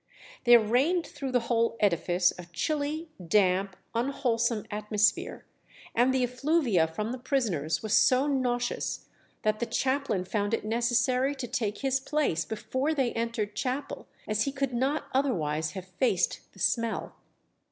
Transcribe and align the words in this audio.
There 0.45 0.59
reigned 0.59 1.05
through 1.05 1.31
the 1.31 1.41
whole 1.41 1.77
edifice 1.79 2.33
a 2.35 2.47
chilly, 2.51 3.11
damp, 3.23 3.75
unwholesome 3.93 4.65
atmosphere, 4.71 5.45
and 5.93 6.11
the 6.11 6.23
effluvia 6.23 6.87
from 6.87 7.11
the 7.11 7.19
prisoners 7.19 7.83
was 7.83 7.93
so 7.95 8.25
nauseous 8.25 9.05
that 9.43 9.59
the 9.59 9.67
chaplain 9.67 10.25
found 10.25 10.55
it 10.55 10.65
necessary 10.65 11.35
to 11.35 11.47
take 11.47 11.81
his 11.81 11.99
place 11.99 12.45
before 12.45 12.95
they 12.95 13.13
entered 13.13 13.53
chapel, 13.55 14.07
as 14.27 14.45
he 14.45 14.51
could 14.51 14.73
not 14.73 15.05
otherwise 15.13 15.73
have 15.73 15.85
faced 15.85 16.51
the 16.53 16.57
smell. 16.59 17.13